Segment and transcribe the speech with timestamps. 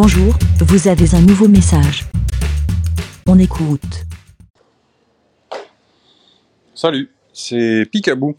[0.00, 2.04] Bonjour, vous avez un nouveau message.
[3.26, 4.06] On écoute.
[6.72, 8.36] Salut, c'est Picabou.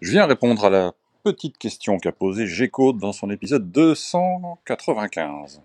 [0.00, 0.92] Je viens répondre à la
[1.24, 5.60] petite question qu'a posée Gécode dans son épisode 295.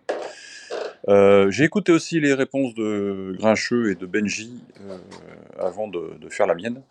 [1.08, 4.60] Euh, J'ai écouté aussi les réponses de Grincheux et de Benji
[4.90, 4.98] euh,
[5.60, 6.82] avant de, de faire la mienne.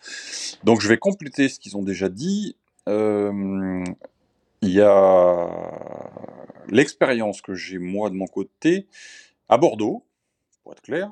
[0.62, 2.54] Donc je vais compléter ce qu'ils ont déjà dit.
[2.88, 3.82] Euh,
[4.62, 5.63] Il y a
[6.68, 8.86] l'expérience que j'ai moi de mon côté
[9.48, 10.04] à Bordeaux,
[10.62, 11.10] pour être clair.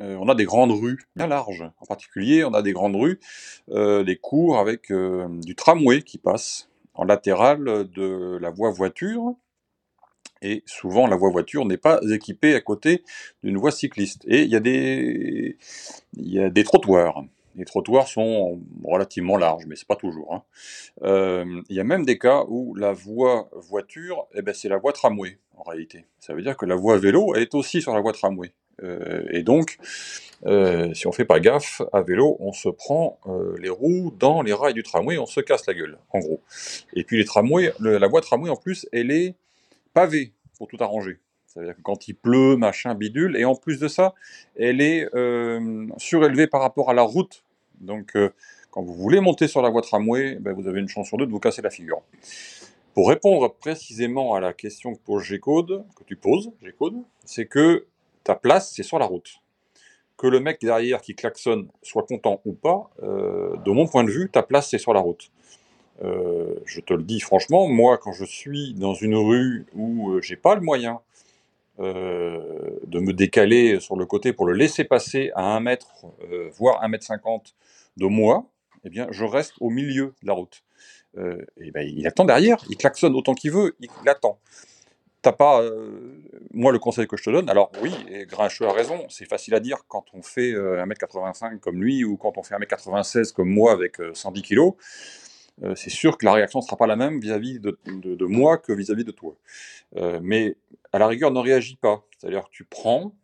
[0.00, 1.64] Euh, on a des grandes rues bien larges.
[1.78, 3.20] En particulier, on a des grandes rues,
[3.70, 9.34] euh, des cours avec euh, du tramway qui passe en latéral de la voie voiture.
[10.42, 13.02] Et souvent, la voie voiture n'est pas équipée à côté
[13.42, 14.24] d'une voie cycliste.
[14.26, 15.58] Et il y des,
[16.16, 17.24] il y a des trottoirs.
[17.56, 20.34] Les trottoirs sont relativement larges, mais c'est pas toujours.
[20.34, 20.42] hein.
[21.02, 24.78] Euh, il y a même des cas où la voie voiture, eh ben, c'est la
[24.78, 26.06] voie tramway en réalité.
[26.18, 28.52] Ça veut dire que la voie vélo est aussi sur la voie tramway.
[28.82, 29.78] Euh, et donc,
[30.46, 33.18] euh, si on fait pas gaffe, à vélo, on se prend
[33.58, 36.40] les roues dans les rails du tramway, on se casse la gueule, en gros.
[36.94, 39.36] Et puis les tramways, la voie tramway en plus, elle est
[39.92, 41.18] pavée pour tout arranger.
[41.54, 44.14] C'est-à-dire que quand il pleut, machin, bidule, et en plus de ça,
[44.56, 47.44] elle est euh, surélevée par rapport à la route.
[47.80, 48.30] Donc, euh,
[48.70, 51.26] quand vous voulez monter sur la voie tramway, ben, vous avez une chance sur deux
[51.26, 52.02] de vous casser la figure.
[52.92, 57.86] Pour répondre précisément à la question que pose G-Code, que tu poses, G-Code, c'est que
[58.24, 59.34] ta place, c'est sur la route.
[60.16, 64.10] Que le mec derrière qui klaxonne soit content ou pas, euh, de mon point de
[64.10, 65.30] vue, ta place, c'est sur la route.
[66.00, 70.36] Je te le dis franchement, moi, quand je suis dans une rue où euh, j'ai
[70.36, 71.00] pas le moyen
[71.80, 76.48] euh, de me décaler sur le côté pour le laisser passer à un mètre, euh,
[76.54, 77.54] voire un mètre cinquante
[77.96, 78.46] de moi,
[78.84, 80.62] eh bien, je reste au milieu de la route.
[81.16, 84.38] Euh, et ben, il attend derrière, il klaxonne autant qu'il veut, il attend.
[85.22, 86.20] T'as pas, euh,
[86.52, 89.54] moi, le conseil que je te donne, alors oui, et Grincheux a raison, c'est facile
[89.54, 93.48] à dire quand on fait euh, 1m85 comme lui ou quand on fait 1m96 comme
[93.48, 94.72] moi avec euh, 110 kg,
[95.62, 98.72] euh, c'est sûr que la réaction ne sera pas la même vis-à-vis de, moi que
[98.72, 99.36] vis-à-vis de toi.
[99.96, 100.56] Euh, mais
[100.92, 102.04] à la rigueur, ne réagis pas.
[102.18, 103.14] C'est-à-dire tu prends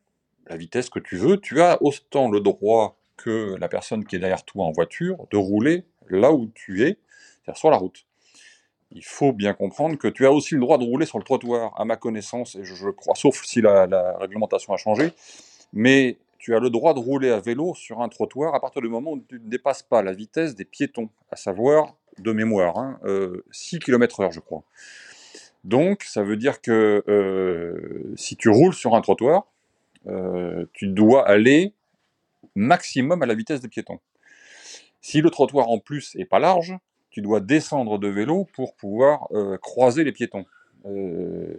[0.46, 4.18] la vitesse que tu veux, tu as autant le droit que la personne qui est
[4.18, 6.98] derrière toi en voiture de rouler là où tu es,
[7.42, 8.06] c'est-à-dire sur la route.
[8.92, 11.78] Il faut bien comprendre que tu as aussi le droit de rouler sur le trottoir,
[11.80, 15.12] à ma connaissance, et je, je crois, sauf si la, la réglementation a changé,
[15.72, 18.88] mais tu as le droit de rouler à vélo sur un trottoir à partir du
[18.88, 22.98] moment où tu ne dépasses pas la vitesse des piétons, à savoir, de mémoire, hein,
[23.04, 24.62] euh, 6 km heure, je crois.
[25.64, 29.46] Donc, ça veut dire que euh, si tu roules sur un trottoir,
[30.06, 31.74] euh, tu dois aller
[32.54, 34.00] maximum à la vitesse des piétons.
[35.02, 36.74] Si le trottoir en plus est pas large,
[37.10, 39.28] tu dois descendre de vélo pour pouvoir
[39.60, 40.44] croiser les piétons.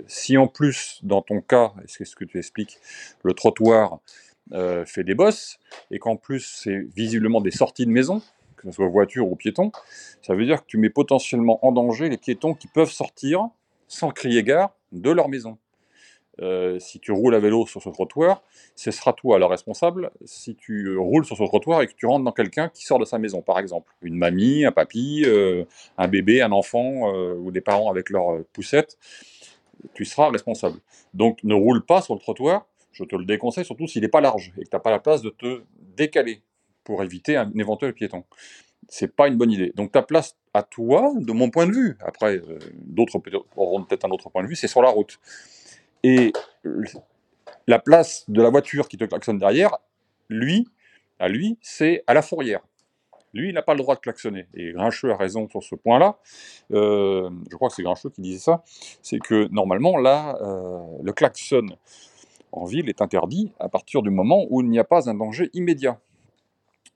[0.08, 2.80] Si en plus, dans ton cas, c'est ce que tu expliques,
[3.24, 4.00] le trottoir
[4.86, 5.60] fait des bosses,
[5.90, 8.22] et qu'en plus c'est visiblement des sorties de maison,
[8.62, 9.72] que ce soit voiture ou piéton,
[10.22, 13.50] ça veut dire que tu mets potentiellement en danger les piétons qui peuvent sortir,
[13.88, 15.58] sans crier gare, de leur maison.
[16.42, 18.42] Euh, si tu roules à vélo sur ce trottoir,
[18.76, 22.24] ce sera toi le responsable si tu roules sur ce trottoir et que tu rentres
[22.24, 23.94] dans quelqu'un qui sort de sa maison, par exemple.
[24.02, 25.66] Une mamie, un papy, euh,
[25.98, 28.98] un bébé, un enfant, euh, ou des parents avec leur poussette,
[29.94, 30.80] tu seras responsable.
[31.14, 34.22] Donc ne roule pas sur le trottoir, je te le déconseille, surtout s'il n'est pas
[34.22, 35.64] large et que tu n'as pas la place de te
[35.96, 36.42] décaler
[36.84, 38.24] pour éviter un éventuel piéton.
[38.88, 39.72] C'est pas une bonne idée.
[39.76, 43.22] Donc ta place à toi, de mon point de vue, après euh, d'autres
[43.56, 45.20] auront peut-être un autre point de vue, c'est sur la route.
[46.04, 46.34] Et
[47.68, 49.78] la place de la voiture qui te klaxonne derrière,
[50.30, 50.68] lui,
[51.20, 52.62] à lui, c'est à la fourrière.
[53.34, 54.48] Lui, il n'a pas le droit de klaxonner.
[54.54, 56.18] Et Grincheux a raison sur ce point-là.
[56.74, 58.64] Euh, je crois que c'est Grincheux qui disait ça.
[59.02, 61.66] C'est que normalement, là, euh, le klaxon
[62.52, 65.50] en ville est interdit à partir du moment où il n'y a pas un danger
[65.54, 66.00] immédiat.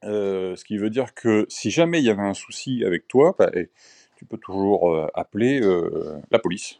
[0.04, 3.36] Euh, ce qui veut dire que si jamais il y avait un souci avec toi,
[3.40, 3.50] bah,
[4.16, 6.80] tu peux toujours euh, appeler euh, la police.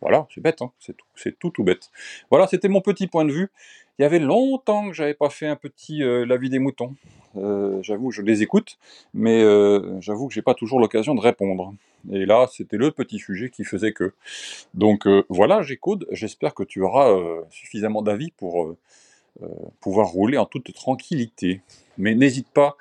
[0.00, 1.90] Voilà, c'est bête, hein, c'est tout, c'est tout, bête.
[2.30, 3.50] Voilà, c'était mon petit point de vue.
[3.98, 6.94] Il y avait longtemps que j'avais pas fait un petit euh, La des moutons.
[7.80, 8.78] J'avoue, je les écoute,
[9.12, 9.40] mais
[10.00, 11.74] j'avoue que j'ai pas toujours l'occasion de répondre.
[12.12, 14.12] Et là, c'était le petit sujet qui faisait que.
[14.72, 16.04] Donc voilà, j'écoute.
[16.12, 17.12] J'espère que tu auras
[17.50, 18.76] suffisamment d'avis pour
[19.80, 21.60] pouvoir rouler en toute tranquillité.
[21.98, 22.76] Mais n'hésite pas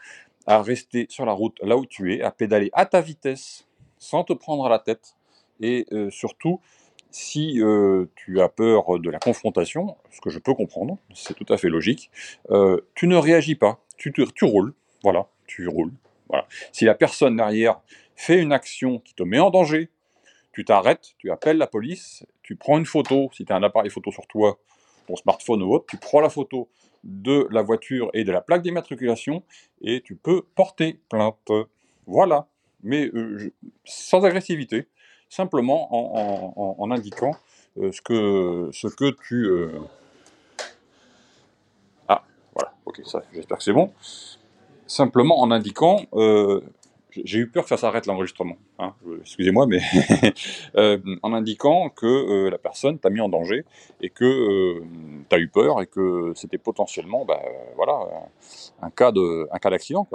[0.45, 3.65] à rester sur la route là où tu es, à pédaler à ta vitesse,
[3.97, 5.15] sans te prendre la tête,
[5.61, 6.59] et euh, surtout,
[7.11, 11.45] si euh, tu as peur de la confrontation, ce que je peux comprendre, c'est tout
[11.53, 12.09] à fait logique,
[12.49, 14.11] euh, tu ne réagis pas, tu
[14.41, 14.73] roules,
[15.03, 15.93] voilà, tu roules.
[16.27, 16.47] Voilà.
[16.71, 17.79] Si la personne derrière
[18.15, 19.89] fait une action qui te met en danger,
[20.51, 23.89] tu t'arrêtes, tu appelles la police, tu prends une photo, si tu as un appareil
[23.89, 24.59] photo sur toi,
[25.07, 26.69] ton smartphone ou autre, tu prends la photo
[27.03, 29.43] de la voiture et de la plaque d'immatriculation
[29.81, 31.51] et tu peux porter plainte.
[32.07, 32.47] Voilà.
[32.83, 33.51] Mais euh,
[33.85, 34.87] sans agressivité,
[35.29, 37.35] simplement en, indiquant
[37.77, 39.45] euh, ce, que, tu...
[39.45, 39.79] Euh,
[42.07, 42.23] ah,
[42.53, 43.91] voilà, ok, ça, j'espère que c'est bon.
[44.85, 46.05] Simplement en indiquant
[47.23, 48.57] j'ai eu peur que ça s'arrête l'enregistrement.
[48.79, 49.79] Hein, excusez-moi, mais
[50.75, 53.65] euh, en indiquant que euh, la personne t'a mis en danger
[54.01, 54.85] et que euh,
[55.29, 57.41] tu as eu peur et que c'était potentiellement, bah,
[57.75, 57.99] voilà,
[58.81, 60.07] un cas de, un cas d'accident.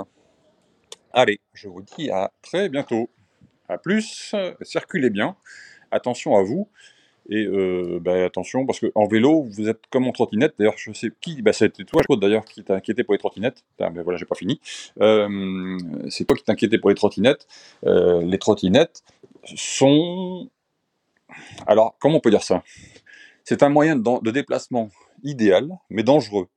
[1.12, 3.10] Allez, je vous dis à très bientôt.
[3.68, 5.36] À plus, circulez bien.
[5.90, 6.68] Attention à vous.
[7.28, 10.54] Et euh, bah, attention, parce qu'en vélo, vous êtes comme en trottinette.
[10.58, 13.64] D'ailleurs, je sais qui, bah, c'était toi, d'ailleurs, qui t'inquiétait pour les trottinettes.
[13.78, 14.60] mais voilà, j'ai pas fini.
[15.00, 15.78] Euh,
[16.08, 17.46] c'est toi qui t'inquiétais pour les trottinettes.
[17.84, 19.02] Euh, les trottinettes
[19.44, 20.48] sont.
[21.66, 22.62] Alors, comment on peut dire ça?
[23.44, 24.88] C'est un moyen de, de, déplacement
[25.22, 26.48] idéal, mais dangereux.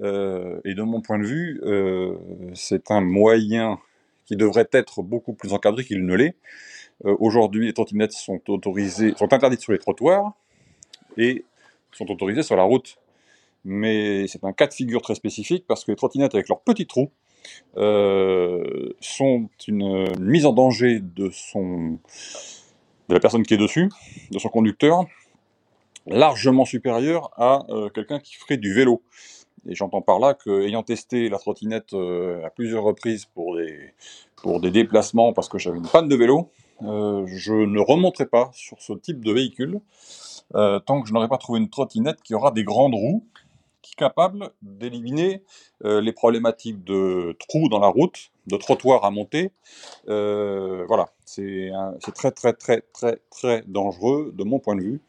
[0.00, 1.60] et de mon point de vue,
[2.54, 3.78] c'est un moyen
[4.24, 6.36] qui devrait être beaucoup plus encadré qu'il ne l'est.
[7.04, 10.32] Euh, aujourd'hui, les trottinettes sont autorisées, sont interdites sur les trottoirs
[11.16, 11.44] et
[11.92, 12.98] sont autorisées sur la route.
[13.64, 16.86] Mais c'est un cas de figure très spécifique parce que les trottinettes avec leurs petits
[16.86, 17.10] trous
[17.76, 21.30] euh, sont une, mise en danger de
[23.08, 23.88] la personne qui est dessus,
[24.30, 25.04] de son conducteur,
[26.06, 29.02] largement supérieure à euh, quelqu'un qui ferait du vélo.
[29.68, 35.48] Et j'entends par là qu'ayant testé la trottinette à plusieurs reprises pour des, déplacements parce
[35.48, 36.50] que j'avais une panne de vélo,
[36.84, 39.80] euh, je ne remonterai pas sur ce type de véhicule
[40.54, 43.24] euh, tant que je n'aurai pas trouvé une trottinette qui aura des grandes roues
[43.82, 45.42] qui capable d'éliminer
[45.84, 49.50] euh, les problématiques de trous dans la route, de trottoirs à monter.
[50.06, 51.70] voilà, c'est
[52.14, 55.00] très très très très très dangereux de mon point de vue.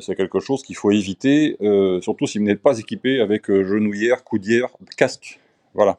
[0.00, 1.56] c'est quelque chose qu'il faut éviter,
[2.00, 5.38] surtout si vous n'êtes pas équipé avec genouillère, coudière, casque.
[5.74, 5.98] Voilà.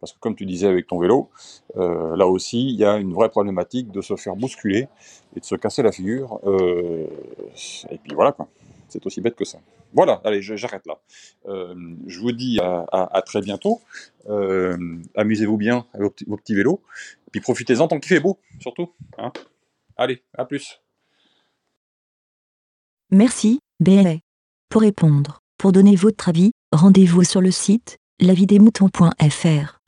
[0.00, 1.28] Parce que comme tu disais avec ton vélo,
[1.76, 4.88] euh, là aussi, il y a une vraie problématique de se faire bousculer
[5.36, 6.40] et de se casser la figure.
[6.44, 7.06] Euh,
[7.90, 8.48] et puis voilà, quoi.
[8.90, 9.58] C'est aussi bête que ça.
[9.92, 10.98] Voilà, allez, j'arrête là.
[11.46, 11.74] Euh,
[12.06, 13.80] je vous dis à, très bientôt.
[15.16, 16.80] Amusez-vous bien avec vos petits, vélos.
[17.32, 18.92] Puis profitez-en tant qu'il fait beau, surtout.
[19.18, 19.32] Hein.
[19.96, 20.80] allez, à plus.
[23.10, 24.16] Merci, BLA.
[24.68, 29.79] Pour répondre, pour donner votre avis, rendez-vous sur le site lavidemouton.fr.